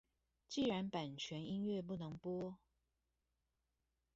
[0.49, 2.57] 既然版權音樂不能播